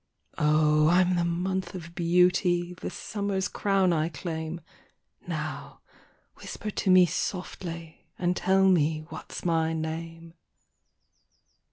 [0.39, 0.87] O!
[0.89, 4.59] I'm the month of beauty, The summer's crown I claim,
[5.27, 5.81] Now
[6.37, 10.33] whisper to me softly, And tell me what's my name.